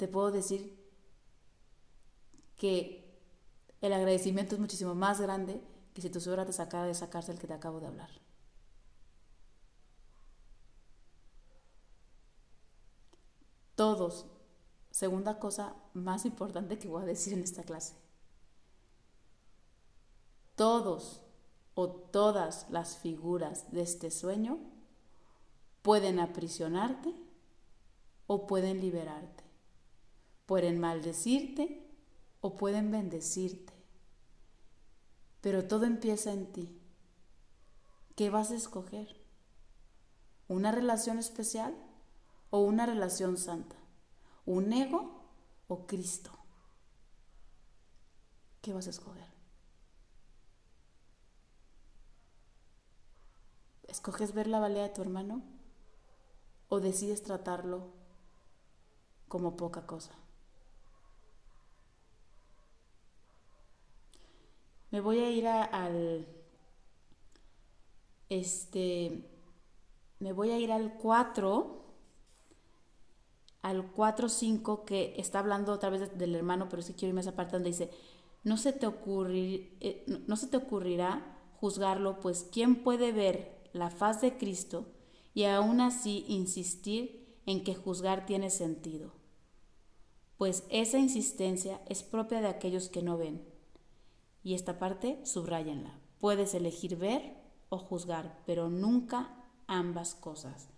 [0.00, 0.74] te puedo decir
[2.56, 3.06] que
[3.82, 5.60] el agradecimiento es muchísimo más grande
[5.92, 8.08] que si tu suegra te sacara de esa cárcel que te acabo de hablar.
[13.74, 14.24] Todos,
[14.90, 17.94] segunda cosa más importante que voy a decir en esta clase,
[20.56, 21.20] todos
[21.74, 24.60] o todas las figuras de este sueño
[25.82, 27.14] pueden aprisionarte
[28.26, 29.49] o pueden liberarte.
[30.50, 31.80] Pueden maldecirte
[32.40, 33.72] o pueden bendecirte.
[35.40, 36.76] Pero todo empieza en ti.
[38.16, 39.16] ¿Qué vas a escoger?
[40.48, 41.72] ¿Una relación especial
[42.50, 43.76] o una relación santa?
[44.44, 45.22] ¿Un ego
[45.68, 46.32] o Cristo?
[48.60, 49.30] ¿Qué vas a escoger?
[53.84, 55.44] ¿Escoges ver la valía de tu hermano
[56.68, 57.92] o decides tratarlo
[59.28, 60.19] como poca cosa?
[64.90, 66.26] Me voy a ir al
[68.28, 69.28] este
[70.20, 71.80] me voy a ir al 4
[73.62, 77.22] al 4 5 que está hablando otra vez del hermano, pero sí quiero irme a
[77.22, 77.90] esa parte donde dice,
[78.42, 83.90] no se te ocurrir, eh, no se te ocurrirá juzgarlo, pues quién puede ver la
[83.90, 84.86] faz de Cristo
[85.34, 89.12] y aún así insistir en que juzgar tiene sentido,
[90.38, 93.49] pues esa insistencia es propia de aquellos que no ven.
[94.42, 95.98] Y esta parte, subrayenla.
[96.18, 97.36] Puedes elegir ver
[97.68, 99.34] o juzgar, pero nunca
[99.66, 100.68] ambas cosas.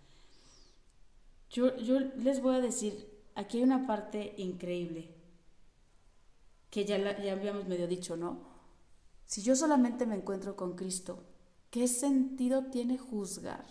[1.49, 5.15] Yo, yo les voy a decir, aquí hay una parte increíble,
[6.69, 8.39] que ya, ya habíamos medio dicho, ¿no?
[9.25, 11.23] Si yo solamente me encuentro con Cristo,
[11.73, 13.65] ¿Qué sentido tiene juzgar?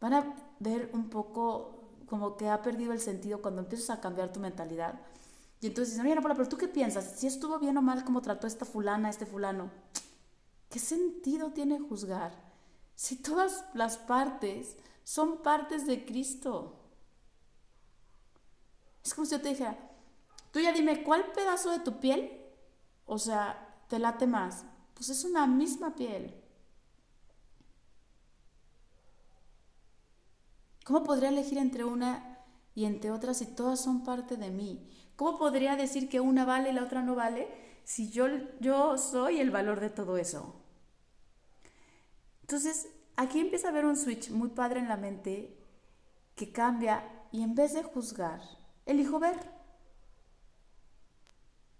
[0.00, 4.32] Van a ver un poco como que ha perdido el sentido cuando empiezas a cambiar
[4.32, 5.00] tu mentalidad.
[5.60, 7.14] Y entonces dicen, oye, pero tú qué piensas?
[7.16, 9.70] Si estuvo bien o mal como trató esta fulana, este fulano.
[10.68, 12.32] ¿Qué sentido tiene juzgar?
[12.94, 16.80] Si todas las partes son partes de Cristo.
[19.04, 19.78] Es como si yo te dijera,
[20.50, 22.30] tú ya dime, ¿cuál pedazo de tu piel,
[23.06, 24.64] o sea, te late más?
[24.94, 26.34] Pues es una misma piel.
[30.84, 34.88] ¿Cómo podría elegir entre una y entre otra si todas son parte de mí?
[35.16, 37.48] ¿Cómo podría decir que una vale y la otra no vale
[37.84, 38.26] si yo,
[38.60, 40.54] yo soy el valor de todo eso?
[42.42, 45.56] Entonces, aquí empieza a haber un switch muy padre en la mente
[46.34, 47.02] que cambia
[47.32, 48.40] y en vez de juzgar,
[48.84, 49.36] elijo ver.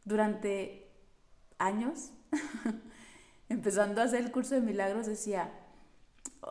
[0.05, 0.91] Durante
[1.59, 2.13] años
[3.49, 5.53] empezando a hacer el curso de milagros, decía,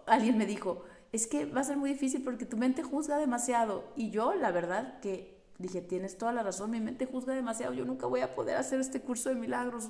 [0.06, 3.92] alguien me dijo, es que va a ser muy difícil porque tu mente juzga demasiado.
[3.96, 7.86] Y yo, la verdad, que dije, tienes toda la razón, mi mente juzga demasiado, yo
[7.86, 9.90] nunca voy a poder hacer este curso de milagros.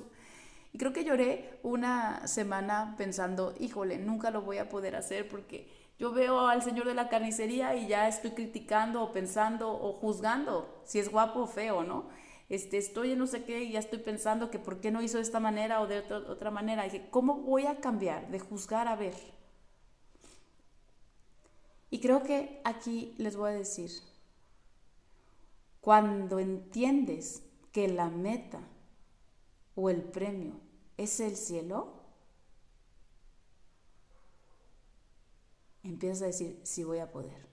[0.72, 5.68] Y creo que lloré una semana pensando, híjole, nunca lo voy a poder hacer porque
[5.98, 10.82] yo veo al señor de la carnicería y ya estoy criticando o pensando o juzgando
[10.84, 12.06] si es guapo o feo, ¿no?
[12.48, 15.16] este, estoy en no sé qué y ya estoy pensando que por qué no hizo
[15.16, 16.84] de esta manera o de otra, manera.
[16.84, 19.14] dije, ¿cómo voy a cambiar de juzgar a ver?
[21.90, 23.90] Y creo que aquí les voy a decir,
[25.86, 28.58] cuando entiendes que la meta
[29.76, 30.54] o el premio
[30.96, 32.02] es el cielo,
[35.84, 37.46] empiezas a decir, sí voy a poder.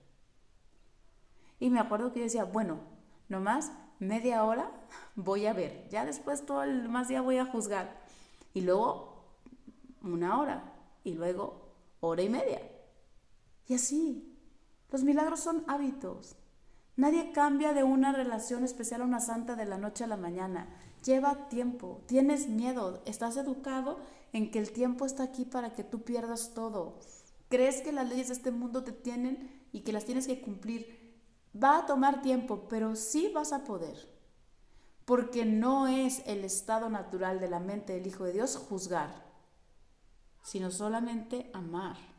[1.60, 2.80] Y me acuerdo que yo decía, bueno,
[3.28, 3.70] nomás
[4.00, 4.68] media hora
[5.14, 8.02] voy a ver, ya después todo el más día voy a juzgar.
[8.52, 9.26] y luego
[10.02, 10.72] una hora
[11.04, 12.60] y luego hora y media.
[13.68, 14.36] Y así,
[14.90, 16.36] los milagros son hábitos.
[16.96, 20.68] Nadie cambia de una relación especial a una santa de la noche a la mañana.
[21.04, 23.98] Lleva tiempo, tienes miedo, estás educado
[24.32, 27.00] en que el tiempo está aquí para que tú pierdas todo.
[27.48, 31.18] Crees que las leyes de este mundo te tienen y que las tienes que cumplir.
[31.60, 34.08] Va a tomar tiempo, pero sí vas a poder.
[35.04, 39.24] Porque no es el estado natural de la mente del Hijo de Dios juzgar,
[40.42, 42.13] sino solamente amar.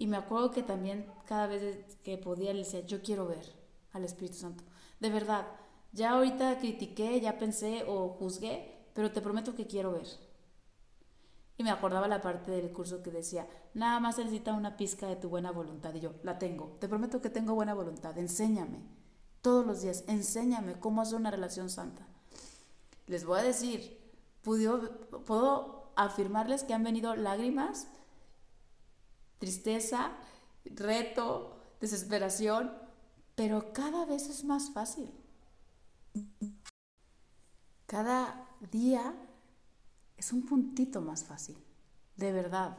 [0.00, 3.44] Y me acuerdo que también cada vez que podía le decía, yo quiero ver
[3.92, 4.64] al Espíritu Santo.
[4.98, 5.46] De verdad,
[5.92, 10.06] ya ahorita critiqué, ya pensé o juzgué, pero te prometo que quiero ver.
[11.58, 15.06] Y me acordaba la parte del curso que decía, nada más se necesita una pizca
[15.06, 15.92] de tu buena voluntad.
[15.92, 18.80] Y yo, la tengo, te prometo que tengo buena voluntad, enséñame.
[19.42, 22.06] Todos los días, enséñame cómo hacer una relación santa.
[23.06, 24.00] Les voy a decir,
[24.40, 24.80] puedo,
[25.26, 27.86] puedo afirmarles que han venido lágrimas,
[29.40, 30.12] tristeza,
[30.64, 32.70] reto, desesperación,
[33.34, 35.10] pero cada vez es más fácil.
[37.86, 39.14] Cada día
[40.16, 41.56] es un puntito más fácil,
[42.16, 42.76] de verdad.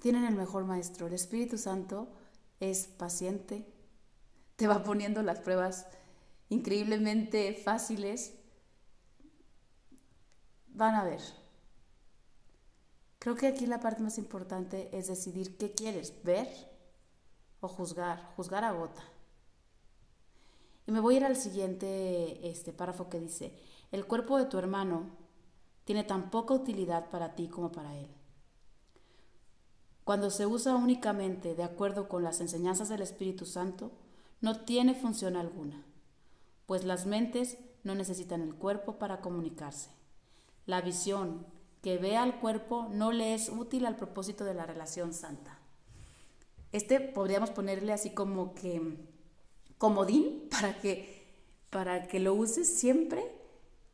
[0.00, 2.12] Tienen el mejor maestro, el Espíritu Santo
[2.60, 3.66] es paciente,
[4.56, 5.86] te va poniendo las pruebas
[6.50, 8.34] increíblemente fáciles.
[10.68, 11.22] Van a ver,
[13.26, 16.46] Creo que aquí la parte más importante es decidir qué quieres, ver
[17.58, 19.02] o juzgar, juzgar a gota.
[20.86, 23.52] Y me voy a ir al siguiente este párrafo que dice,
[23.90, 25.10] el cuerpo de tu hermano
[25.84, 28.06] tiene tan poca utilidad para ti como para él.
[30.04, 33.90] Cuando se usa únicamente de acuerdo con las enseñanzas del Espíritu Santo,
[34.40, 35.84] no tiene función alguna,
[36.66, 39.90] pues las mentes no necesitan el cuerpo para comunicarse.
[40.64, 41.44] La visión,
[41.86, 45.56] que vea al cuerpo no le es útil al propósito de la relación santa.
[46.72, 49.06] Este podríamos ponerle así como que
[49.78, 51.32] comodín para que,
[51.70, 53.22] para que lo uses siempre,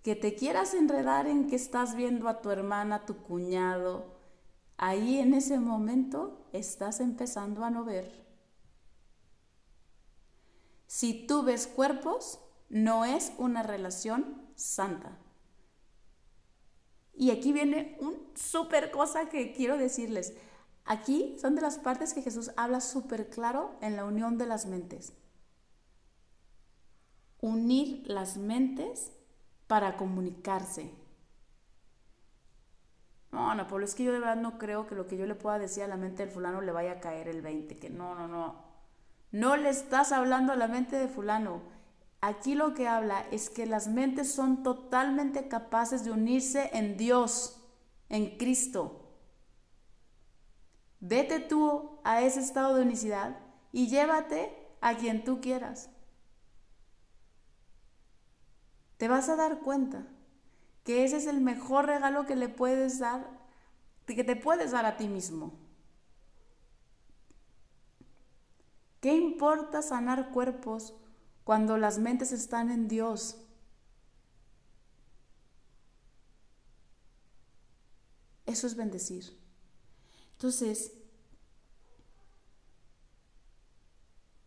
[0.03, 4.07] que te quieras enredar en que estás viendo a tu hermana, tu cuñado.
[4.79, 8.25] Ahí en ese momento estás empezando a no ver.
[10.87, 15.19] Si tú ves cuerpos, no es una relación santa.
[17.23, 20.35] Y aquí viene un súper cosa que quiero decirles.
[20.85, 24.67] Aquí son de las partes que Jesús habla súper claro en la unión de las
[24.67, 25.13] mentes.
[27.41, 29.13] Unir las mentes
[29.69, 30.91] para comunicarse.
[33.31, 35.37] No, no, Pablo, es que yo de verdad no creo que lo que yo le
[35.37, 38.17] pueda decir a la mente del fulano le vaya a caer el 20, que no,
[38.17, 38.57] no, no.
[39.31, 41.63] No le estás hablando a la mente de fulano,
[42.25, 47.61] Aquí lo que habla es que las mentes son totalmente capaces de unirse en Dios,
[48.09, 49.11] en Cristo.
[51.01, 53.41] Vete tú a ese estado de unicidad
[53.73, 55.91] y llévate a quien tú quieras.
[58.99, 60.07] Te vas a dar cuenta
[60.85, 63.27] que ese es el mejor regalo que le puedes dar,
[64.07, 65.59] que te puedes dar a ti mismo.
[69.01, 70.95] ¿Qué importa sanar cuerpos
[71.45, 73.37] cuando las mentes están en Dios.
[78.47, 79.39] Eso es bendecir.
[80.33, 80.93] Entonces,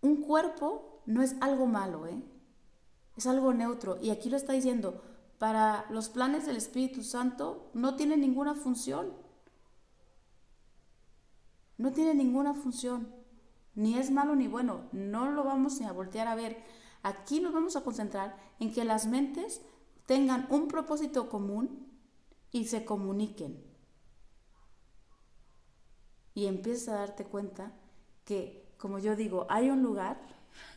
[0.02, 2.22] un cuerpo no es algo malo, ¿eh?
[3.16, 3.98] es algo neutro.
[4.02, 5.02] Y aquí lo está diciendo,
[5.40, 9.14] para los planes del Espíritu Santo no tiene ninguna función.
[11.78, 13.14] No tiene ninguna función.
[13.74, 14.82] Ni es malo ni bueno.
[14.92, 16.64] No lo vamos a voltear a ver.
[17.06, 19.62] Aquí nos vamos a concentrar en que las mentes
[20.08, 21.88] tengan un propósito común
[22.52, 23.64] y se comuniquen.
[26.34, 27.74] Y empiezas a darte cuenta
[28.24, 30.20] que, como yo digo, hay un lugar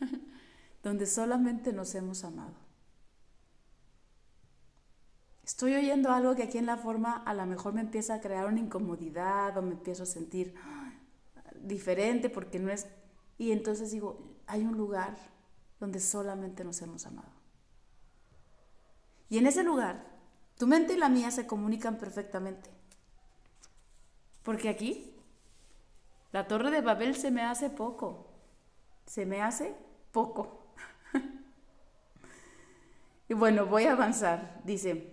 [0.83, 2.53] donde solamente nos hemos amado.
[5.43, 8.45] Estoy oyendo algo que aquí en la forma a lo mejor me empieza a crear
[8.45, 10.53] una incomodidad o me empiezo a sentir
[11.59, 12.87] diferente porque no es...
[13.39, 15.17] Y entonces digo, hay un lugar
[15.79, 17.31] donde solamente nos hemos amado.
[19.29, 20.05] Y en ese lugar,
[20.57, 22.69] tu mente y la mía se comunican perfectamente.
[24.43, 25.15] Porque aquí,
[26.31, 28.27] la torre de Babel se me hace poco.
[29.05, 29.75] Se me hace
[30.11, 30.73] poco.
[33.29, 34.61] y bueno, voy a avanzar.
[34.63, 35.11] Dice,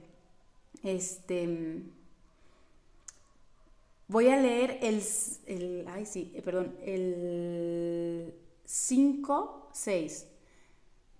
[0.82, 1.82] este,
[4.08, 5.02] voy a leer el,
[5.46, 10.26] el ay sí, perdón, el 5, 6.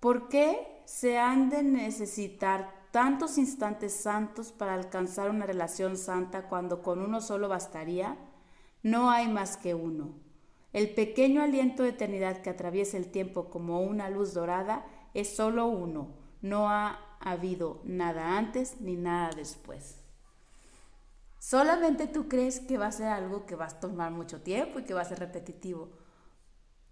[0.01, 6.83] ¿Por qué se han de necesitar tantos instantes santos para alcanzar una relación santa cuando
[6.83, 8.17] con uno solo bastaría?
[8.83, 10.15] No hay más que uno.
[10.73, 14.85] El pequeño aliento de eternidad que atraviesa el tiempo como una luz dorada
[15.15, 16.09] es solo uno.
[16.43, 19.97] No ha habido nada antes ni nada después.
[21.39, 24.85] Solamente tú crees que va a ser algo que va a tomar mucho tiempo y
[24.85, 25.91] que va a ser repetitivo.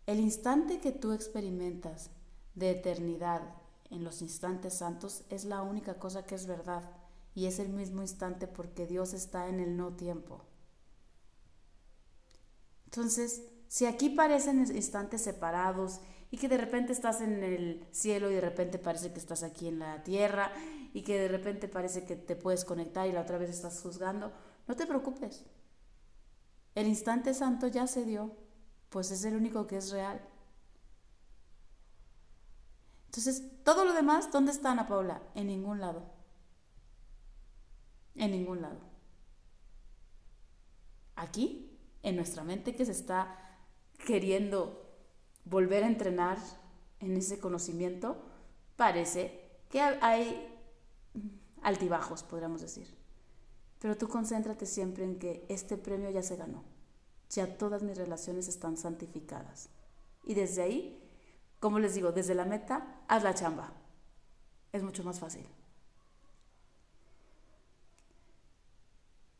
[0.06, 2.10] El instante que tú experimentas
[2.54, 3.42] de eternidad
[3.90, 6.82] en los instantes santos es la única cosa que es verdad
[7.34, 10.44] y es el mismo instante porque Dios está en el no tiempo.
[12.86, 16.00] Entonces, si aquí parecen instantes separados
[16.30, 19.68] y que de repente estás en el cielo y de repente parece que estás aquí
[19.68, 20.52] en la tierra
[20.92, 24.32] y que de repente parece que te puedes conectar y la otra vez estás juzgando,
[24.68, 25.44] no te preocupes.
[26.74, 28.32] El instante santo ya se dio,
[28.90, 30.20] pues es el único que es real.
[33.16, 35.22] Entonces, todo lo demás, ¿dónde está Ana Paula?
[35.36, 36.02] En ningún lado.
[38.16, 38.80] En ningún lado.
[41.14, 43.38] Aquí, en nuestra mente que se está
[44.04, 44.98] queriendo
[45.44, 46.38] volver a entrenar
[46.98, 48.20] en ese conocimiento,
[48.74, 50.52] parece que hay
[51.62, 52.92] altibajos, podríamos decir.
[53.78, 56.64] Pero tú concéntrate siempre en que este premio ya se ganó.
[57.30, 59.68] Ya todas mis relaciones están santificadas.
[60.24, 61.03] Y desde ahí,
[61.64, 63.72] como les digo, desde la meta, haz la chamba.
[64.70, 65.46] Es mucho más fácil.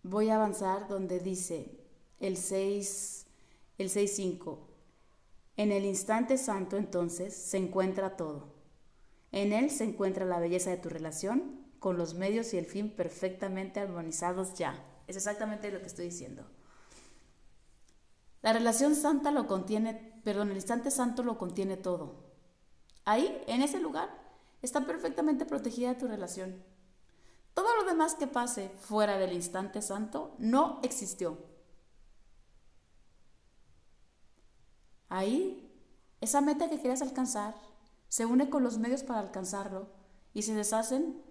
[0.03, 1.87] Voy a avanzar donde dice
[2.20, 3.27] el 6,
[3.77, 4.59] el 6.5.
[5.59, 8.55] En el instante santo entonces se encuentra todo.
[9.31, 12.89] En él se encuentra la belleza de tu relación con los medios y el fin
[12.89, 14.83] perfectamente armonizados ya.
[15.09, 16.47] Es exactamente lo que estoy diciendo.
[18.45, 22.26] La relación santa lo contiene, perdón, el instante santo lo contiene todo.
[23.07, 24.11] Ahí, en ese lugar,
[24.61, 26.62] está perfectamente protegida tu relación.
[27.55, 31.38] Todo lo demás que pase fuera del instante santo no existió.
[35.09, 35.74] Ahí,
[36.20, 37.55] esa meta que quieres alcanzar
[38.09, 39.88] se une con los medios para alcanzarlo
[40.34, 41.22] y se deshacen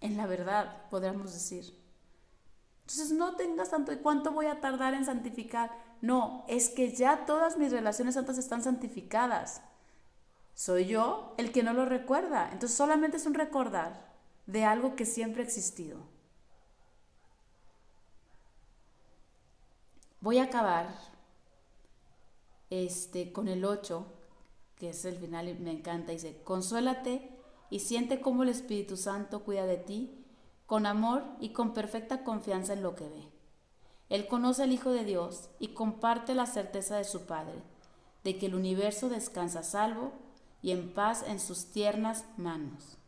[0.00, 1.79] en la verdad, podríamos decir.
[2.90, 5.70] Entonces no tengas tanto, ¿y cuánto voy a tardar en santificar?
[6.00, 9.62] No, es que ya todas mis relaciones santas están santificadas.
[10.54, 12.50] Soy yo el que no lo recuerda.
[12.50, 14.12] Entonces solamente es un recordar
[14.46, 15.98] de algo que siempre ha existido.
[20.20, 20.92] Voy a acabar
[22.70, 24.04] este, con el 8,
[24.74, 27.30] que es el final y me encanta, dice, consuélate
[27.70, 30.19] y siente cómo el Espíritu Santo cuida de ti
[30.70, 33.28] con amor y con perfecta confianza en lo que ve.
[34.08, 37.60] Él conoce al Hijo de Dios y comparte la certeza de su Padre,
[38.22, 40.12] de que el universo descansa salvo
[40.62, 42.98] y en paz en sus tiernas manos.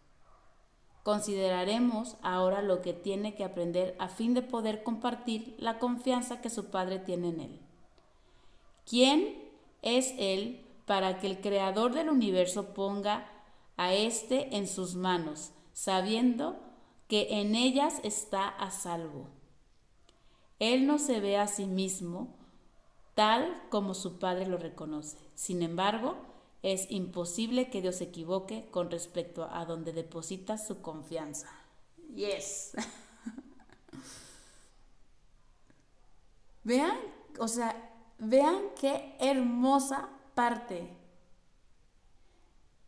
[1.04, 6.50] Consideraremos ahora lo que tiene que aprender a fin de poder compartir la confianza que
[6.50, 7.60] su Padre tiene en él.
[8.90, 9.38] ¿Quién
[9.82, 13.30] es Él para que el Creador del universo ponga
[13.76, 16.71] a éste en sus manos, sabiendo
[17.08, 19.28] que en ellas está a salvo.
[20.58, 22.34] Él no se ve a sí mismo
[23.14, 25.18] tal como su Padre lo reconoce.
[25.34, 26.16] Sin embargo,
[26.62, 31.48] es imposible que Dios se equivoque con respecto a donde deposita su confianza.
[32.14, 32.72] Yes.
[36.64, 36.96] Vean,
[37.38, 37.92] o sea,
[38.24, 40.88] Vean qué hermosa parte.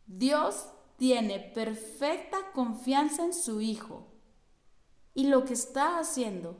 [0.07, 4.07] Dios tiene perfecta confianza en su Hijo.
[5.13, 6.57] Y lo que está haciendo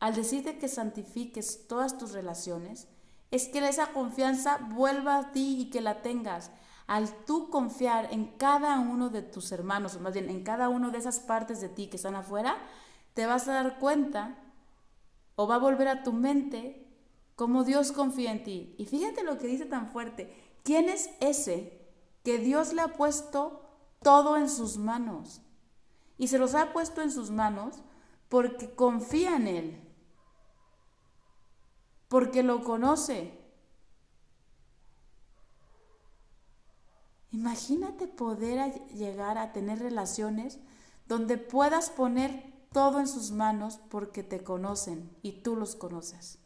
[0.00, 2.88] al decirte que santifiques todas tus relaciones
[3.30, 6.50] es que esa confianza vuelva a ti y que la tengas.
[6.86, 10.90] Al tú confiar en cada uno de tus hermanos, o más bien en cada una
[10.90, 12.58] de esas partes de ti que están afuera,
[13.14, 14.38] te vas a dar cuenta
[15.36, 16.86] o va a volver a tu mente
[17.34, 18.74] como Dios confía en ti.
[18.78, 20.34] Y fíjate lo que dice tan fuerte.
[20.62, 21.83] ¿Quién es ese
[22.24, 23.62] que Dios le ha puesto
[24.02, 25.40] todo en sus manos?
[26.18, 27.76] Y se los ha puesto en sus manos
[28.28, 29.80] porque confía en Él,
[32.08, 33.38] porque lo conoce.
[37.30, 40.58] Imagínate poder llegar a tener relaciones
[41.06, 46.38] donde puedas poner todo en sus manos porque te conocen y tú los conoces.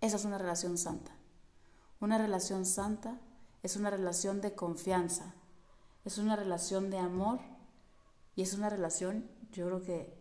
[0.00, 1.19] Esa es una relación santa.
[2.00, 3.20] Una relación santa
[3.62, 5.34] es una relación de confianza,
[6.04, 7.40] es una relación de amor
[8.34, 10.20] y es una relación, yo creo que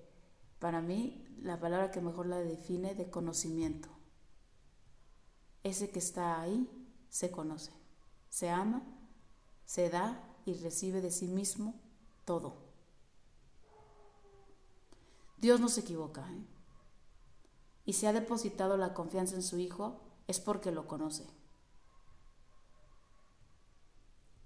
[0.60, 3.88] para mí la palabra que mejor la define, de conocimiento.
[5.64, 6.70] Ese que está ahí
[7.10, 7.72] se conoce,
[8.30, 8.84] se ama,
[9.66, 11.76] se da y recibe de sí mismo
[12.26, 12.58] todo.
[15.38, 16.30] Dios no se equivoca.
[16.30, 16.46] ¿eh?
[17.86, 21.26] Y si ha depositado la confianza en su Hijo, es porque lo conoce.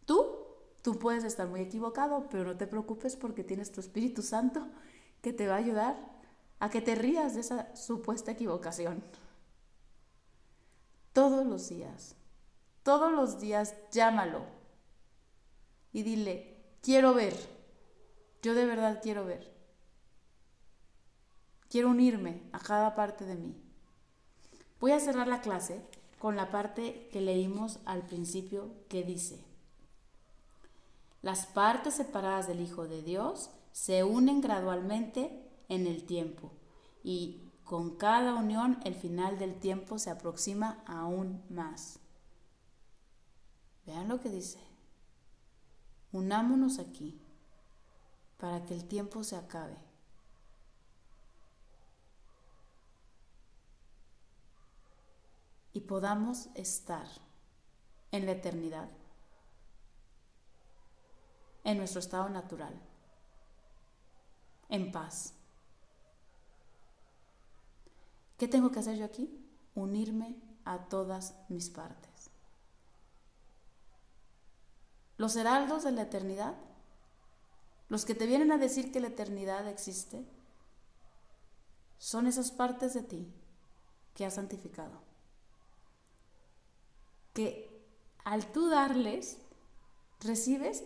[0.05, 0.38] Tú,
[0.84, 4.67] tú puedes estar muy equivocado, pero no te preocupes porque tienes tu Espíritu Santo
[5.21, 5.97] que te va a ayudar
[6.59, 9.03] a que te rías de esa supuesta equivocación.
[11.13, 12.15] Todos los días,
[12.84, 14.45] todos los días llámalo
[15.93, 17.34] y dile, quiero ver,
[18.41, 19.53] yo de verdad quiero ver.
[21.69, 23.55] Quiero unirme a cada parte de mí.
[24.79, 25.81] Voy a cerrar la clase
[26.19, 29.43] con la parte que leímos al principio que dice,
[31.24, 36.51] las partes separadas del Hijo de Dios se unen gradualmente en el tiempo
[37.01, 41.99] y con cada unión el final del tiempo se aproxima aún más.
[43.86, 44.59] Vean lo que dice.
[46.11, 47.19] Unámonos aquí
[48.38, 49.78] para que el tiempo se acabe.
[55.71, 57.07] Y podamos estar
[58.11, 58.89] en la eternidad,
[61.64, 62.74] en nuestro estado natural
[64.74, 65.34] en paz.
[68.39, 69.30] ¿Qué tengo que hacer yo aquí?
[69.76, 70.36] Unirme
[70.66, 72.32] a todas mis partes.
[75.18, 76.55] Los heraldos de la eternidad,
[77.88, 80.26] los que te vienen a decir que la eternidad existe,
[81.99, 83.32] son esas partes de ti
[84.16, 85.03] que has santificado.
[87.34, 87.80] Que
[88.24, 89.38] al tú darles,
[90.20, 90.84] recibes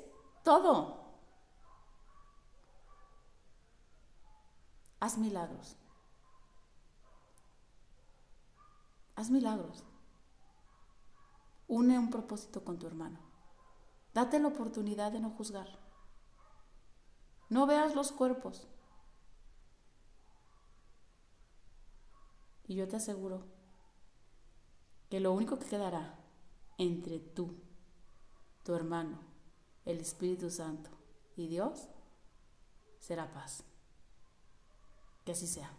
[0.47, 0.95] todo.
[5.01, 5.75] Haz milagros.
[9.17, 9.83] Haz milagros.
[11.67, 13.19] Une un propósito con tu hermano.
[14.13, 15.67] Date la oportunidad de no juzgar.
[17.49, 18.69] No veas los cuerpos.
[22.67, 23.43] Y yo te aseguro
[25.09, 26.17] que lo único que quedará
[26.77, 27.53] entre tú,
[28.63, 29.27] tu hermano,
[29.87, 30.89] el Espíritu Santo
[31.35, 31.87] y Dios
[32.99, 33.63] será paz.
[35.25, 35.71] Que así sea.